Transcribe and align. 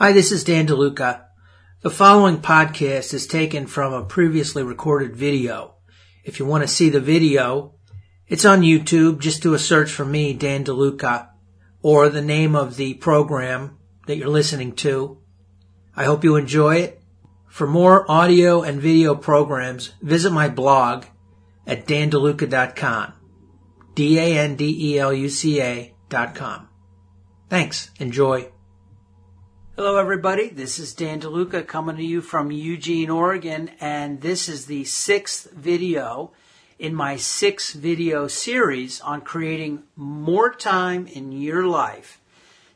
Hi, 0.00 0.12
this 0.12 0.30
is 0.30 0.44
Dan 0.44 0.68
DeLuca. 0.68 1.24
The 1.82 1.90
following 1.90 2.36
podcast 2.36 3.12
is 3.12 3.26
taken 3.26 3.66
from 3.66 3.92
a 3.92 4.04
previously 4.04 4.62
recorded 4.62 5.16
video. 5.16 5.74
If 6.22 6.38
you 6.38 6.46
want 6.46 6.62
to 6.62 6.68
see 6.68 6.88
the 6.88 7.00
video, 7.00 7.74
it's 8.28 8.44
on 8.44 8.60
YouTube. 8.60 9.18
Just 9.18 9.42
do 9.42 9.54
a 9.54 9.58
search 9.58 9.90
for 9.90 10.04
me, 10.04 10.34
Dan 10.34 10.62
DeLuca, 10.62 11.30
or 11.82 12.08
the 12.08 12.22
name 12.22 12.54
of 12.54 12.76
the 12.76 12.94
program 12.94 13.76
that 14.06 14.16
you're 14.16 14.28
listening 14.28 14.76
to. 14.76 15.18
I 15.96 16.04
hope 16.04 16.22
you 16.22 16.36
enjoy 16.36 16.76
it. 16.76 17.02
For 17.48 17.66
more 17.66 18.08
audio 18.08 18.62
and 18.62 18.80
video 18.80 19.16
programs, 19.16 19.94
visit 20.00 20.30
my 20.30 20.48
blog 20.48 21.06
at 21.66 21.88
dandeluca.com. 21.88 23.14
D-A-N-D-E-L-U-C-A 23.96 25.94
dot 26.08 26.36
com. 26.36 26.68
Thanks. 27.50 27.90
Enjoy. 27.98 28.52
Hello, 29.78 29.96
everybody. 29.96 30.48
This 30.48 30.80
is 30.80 30.92
Dan 30.92 31.20
DeLuca 31.20 31.64
coming 31.64 31.94
to 31.98 32.02
you 32.02 32.20
from 32.20 32.50
Eugene, 32.50 33.10
Oregon, 33.10 33.70
and 33.78 34.20
this 34.20 34.48
is 34.48 34.66
the 34.66 34.82
sixth 34.82 35.52
video 35.52 36.32
in 36.80 36.96
my 36.96 37.14
six 37.14 37.74
video 37.74 38.26
series 38.26 39.00
on 39.00 39.20
creating 39.20 39.84
more 39.94 40.52
time 40.52 41.06
in 41.06 41.30
your 41.30 41.64
life. 41.64 42.20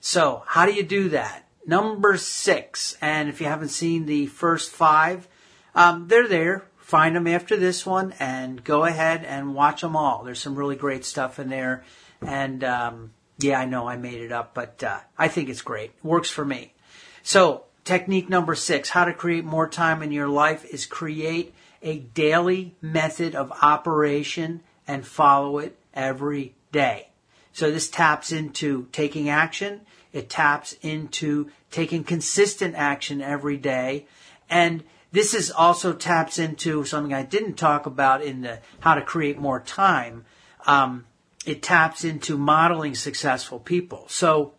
So, 0.00 0.44
how 0.46 0.64
do 0.64 0.74
you 0.74 0.84
do 0.84 1.08
that? 1.08 1.44
Number 1.66 2.16
six, 2.16 2.96
and 3.00 3.28
if 3.28 3.40
you 3.40 3.48
haven't 3.48 3.70
seen 3.70 4.06
the 4.06 4.26
first 4.26 4.70
five, 4.70 5.26
um, 5.74 6.06
they're 6.06 6.28
there. 6.28 6.68
Find 6.78 7.16
them 7.16 7.26
after 7.26 7.56
this 7.56 7.84
one 7.84 8.14
and 8.20 8.62
go 8.62 8.84
ahead 8.84 9.24
and 9.24 9.56
watch 9.56 9.80
them 9.80 9.96
all. 9.96 10.22
There's 10.22 10.40
some 10.40 10.54
really 10.54 10.76
great 10.76 11.04
stuff 11.04 11.40
in 11.40 11.48
there, 11.48 11.82
and 12.24 12.62
um, 12.62 13.10
yeah, 13.40 13.58
I 13.58 13.64
know 13.64 13.88
I 13.88 13.96
made 13.96 14.20
it 14.20 14.30
up, 14.30 14.54
but 14.54 14.84
uh, 14.84 15.00
I 15.18 15.26
think 15.26 15.48
it's 15.48 15.62
great. 15.62 15.90
It 15.90 16.04
works 16.04 16.30
for 16.30 16.44
me. 16.44 16.74
So, 17.22 17.64
technique 17.84 18.28
number 18.28 18.54
six, 18.54 18.90
how 18.90 19.04
to 19.04 19.12
create 19.12 19.44
more 19.44 19.68
time 19.68 20.02
in 20.02 20.12
your 20.12 20.28
life 20.28 20.64
is 20.64 20.86
create 20.86 21.54
a 21.82 21.98
daily 21.98 22.74
method 22.80 23.34
of 23.34 23.52
operation 23.62 24.62
and 24.86 25.06
follow 25.06 25.58
it 25.58 25.76
every 25.94 26.54
day. 26.70 27.08
So 27.52 27.70
this 27.70 27.88
taps 27.88 28.32
into 28.32 28.88
taking 28.92 29.28
action. 29.28 29.82
It 30.12 30.30
taps 30.30 30.74
into 30.82 31.50
taking 31.70 32.04
consistent 32.04 32.74
action 32.74 33.20
every 33.20 33.56
day. 33.56 34.06
And 34.48 34.84
this 35.10 35.34
is 35.34 35.50
also 35.50 35.92
taps 35.92 36.38
into 36.38 36.84
something 36.84 37.12
I 37.12 37.22
didn't 37.22 37.54
talk 37.54 37.86
about 37.86 38.22
in 38.22 38.42
the 38.42 38.60
how 38.80 38.94
to 38.94 39.02
create 39.02 39.38
more 39.38 39.60
time. 39.60 40.24
Um, 40.66 41.06
it 41.44 41.62
taps 41.62 42.04
into 42.04 42.38
modeling 42.38 42.94
successful 42.94 43.58
people. 43.58 44.06
So 44.08 44.54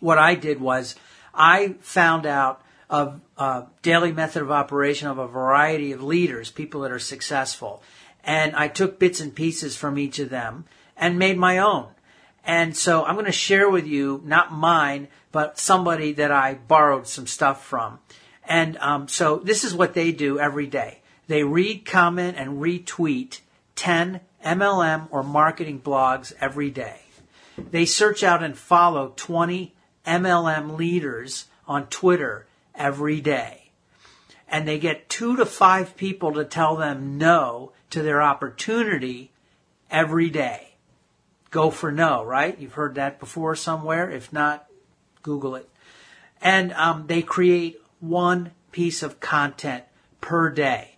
what 0.00 0.18
I 0.18 0.34
did 0.34 0.60
was 0.60 0.96
I 1.38 1.76
found 1.80 2.26
out 2.26 2.60
of 2.90 3.20
a 3.36 3.64
daily 3.82 4.12
method 4.12 4.42
of 4.42 4.50
operation 4.50 5.08
of 5.08 5.18
a 5.18 5.28
variety 5.28 5.92
of 5.92 6.02
leaders, 6.02 6.50
people 6.50 6.80
that 6.82 6.90
are 6.90 6.98
successful. 6.98 7.82
And 8.24 8.56
I 8.56 8.68
took 8.68 8.98
bits 8.98 9.20
and 9.20 9.34
pieces 9.34 9.76
from 9.76 9.98
each 9.98 10.18
of 10.18 10.30
them 10.30 10.64
and 10.96 11.18
made 11.18 11.38
my 11.38 11.58
own. 11.58 11.88
And 12.44 12.76
so 12.76 13.04
I'm 13.04 13.14
going 13.14 13.26
to 13.26 13.32
share 13.32 13.68
with 13.68 13.86
you, 13.86 14.22
not 14.24 14.52
mine, 14.52 15.08
but 15.32 15.58
somebody 15.58 16.12
that 16.14 16.32
I 16.32 16.54
borrowed 16.54 17.06
some 17.06 17.26
stuff 17.26 17.64
from. 17.64 17.98
And 18.44 18.78
um, 18.78 19.06
so 19.08 19.36
this 19.36 19.64
is 19.64 19.74
what 19.74 19.94
they 19.94 20.12
do 20.12 20.38
every 20.40 20.66
day. 20.66 21.00
They 21.26 21.44
read, 21.44 21.84
comment, 21.84 22.38
and 22.38 22.62
retweet 22.62 23.40
10 23.76 24.20
MLM 24.44 25.08
or 25.10 25.22
marketing 25.22 25.80
blogs 25.80 26.32
every 26.40 26.70
day. 26.70 27.00
They 27.58 27.84
search 27.84 28.22
out 28.22 28.42
and 28.42 28.56
follow 28.56 29.12
20 29.16 29.74
MLM 30.08 30.76
leaders 30.78 31.46
on 31.66 31.86
Twitter 31.86 32.46
every 32.74 33.20
day. 33.20 33.70
And 34.48 34.66
they 34.66 34.78
get 34.78 35.10
two 35.10 35.36
to 35.36 35.44
five 35.44 35.96
people 35.96 36.32
to 36.32 36.44
tell 36.44 36.76
them 36.76 37.18
no 37.18 37.72
to 37.90 38.02
their 38.02 38.22
opportunity 38.22 39.30
every 39.90 40.30
day. 40.30 40.76
Go 41.50 41.70
for 41.70 41.92
no, 41.92 42.24
right? 42.24 42.58
You've 42.58 42.74
heard 42.74 42.94
that 42.94 43.20
before 43.20 43.54
somewhere. 43.54 44.10
If 44.10 44.32
not, 44.32 44.66
Google 45.22 45.54
it. 45.54 45.68
And 46.40 46.72
um, 46.72 47.06
they 47.06 47.22
create 47.22 47.80
one 48.00 48.52
piece 48.72 49.02
of 49.02 49.20
content 49.20 49.84
per 50.20 50.50
day. 50.50 50.96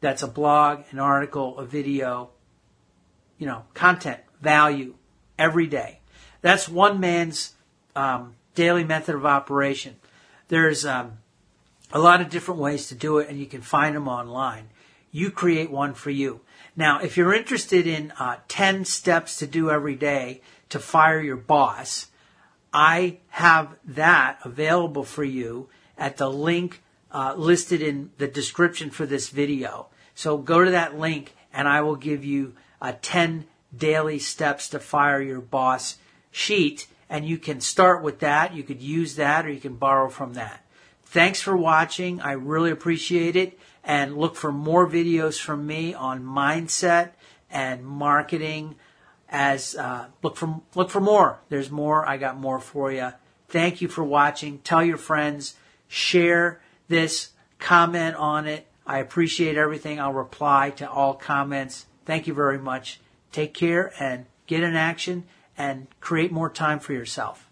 That's 0.00 0.22
a 0.22 0.28
blog, 0.28 0.84
an 0.90 0.98
article, 0.98 1.58
a 1.58 1.64
video, 1.64 2.30
you 3.38 3.46
know, 3.46 3.64
content, 3.74 4.20
value 4.40 4.94
every 5.38 5.66
day. 5.66 6.00
That's 6.40 6.68
one 6.68 6.98
man's 7.00 7.54
um, 7.94 8.34
daily 8.54 8.84
method 8.84 9.14
of 9.14 9.26
operation. 9.26 9.96
There's 10.48 10.84
um, 10.84 11.18
a 11.92 11.98
lot 11.98 12.20
of 12.20 12.30
different 12.30 12.60
ways 12.60 12.88
to 12.88 12.94
do 12.94 13.18
it, 13.18 13.28
and 13.28 13.38
you 13.38 13.46
can 13.46 13.62
find 13.62 13.96
them 13.96 14.08
online. 14.08 14.68
You 15.10 15.30
create 15.30 15.70
one 15.70 15.94
for 15.94 16.10
you. 16.10 16.40
Now, 16.74 17.00
if 17.00 17.16
you're 17.16 17.34
interested 17.34 17.86
in 17.86 18.12
uh, 18.18 18.36
10 18.48 18.84
steps 18.84 19.36
to 19.36 19.46
do 19.46 19.70
every 19.70 19.94
day 19.94 20.40
to 20.70 20.78
fire 20.78 21.20
your 21.20 21.36
boss, 21.36 22.08
I 22.72 23.18
have 23.28 23.76
that 23.84 24.38
available 24.42 25.04
for 25.04 25.24
you 25.24 25.68
at 25.98 26.16
the 26.16 26.30
link 26.30 26.82
uh, 27.10 27.34
listed 27.36 27.82
in 27.82 28.10
the 28.16 28.26
description 28.26 28.90
for 28.90 29.04
this 29.04 29.28
video. 29.28 29.88
So 30.14 30.38
go 30.38 30.64
to 30.64 30.70
that 30.70 30.98
link 30.98 31.34
and 31.52 31.68
I 31.68 31.82
will 31.82 31.96
give 31.96 32.24
you 32.24 32.54
a 32.80 32.94
10 32.94 33.46
daily 33.76 34.18
steps 34.18 34.68
to 34.70 34.78
fire 34.78 35.20
your 35.20 35.40
boss 35.40 35.98
sheet 36.30 36.86
and 37.12 37.28
you 37.28 37.36
can 37.36 37.60
start 37.60 38.02
with 38.02 38.20
that. 38.20 38.54
You 38.54 38.62
could 38.62 38.80
use 38.80 39.16
that 39.16 39.44
or 39.44 39.52
you 39.52 39.60
can 39.60 39.74
borrow 39.74 40.08
from 40.08 40.32
that. 40.32 40.64
Thanks 41.04 41.42
for 41.42 41.54
watching. 41.54 42.22
I 42.22 42.32
really 42.32 42.70
appreciate 42.70 43.36
it 43.36 43.58
and 43.84 44.16
look 44.16 44.34
for 44.34 44.50
more 44.50 44.88
videos 44.88 45.38
from 45.38 45.66
me 45.66 45.92
on 45.92 46.24
mindset 46.24 47.10
and 47.50 47.84
marketing 47.84 48.76
as 49.28 49.76
uh, 49.76 50.06
look 50.22 50.36
for 50.36 50.62
look 50.74 50.88
for 50.88 51.02
more. 51.02 51.38
There's 51.50 51.70
more. 51.70 52.08
I 52.08 52.16
got 52.16 52.38
more 52.38 52.58
for 52.58 52.90
you. 52.90 53.12
Thank 53.46 53.82
you 53.82 53.88
for 53.88 54.02
watching. 54.02 54.60
Tell 54.60 54.82
your 54.82 54.96
friends. 54.96 55.56
Share 55.88 56.62
this. 56.88 57.32
Comment 57.58 58.16
on 58.16 58.46
it. 58.46 58.66
I 58.86 59.00
appreciate 59.00 59.58
everything. 59.58 60.00
I'll 60.00 60.14
reply 60.14 60.70
to 60.76 60.90
all 60.90 61.12
comments. 61.12 61.84
Thank 62.06 62.26
you 62.26 62.32
very 62.32 62.58
much. 62.58 63.00
Take 63.32 63.52
care 63.52 63.92
and 64.00 64.24
get 64.46 64.62
in 64.62 64.76
action 64.76 65.24
and 65.56 65.86
create 66.00 66.32
more 66.32 66.50
time 66.50 66.78
for 66.78 66.92
yourself. 66.92 67.48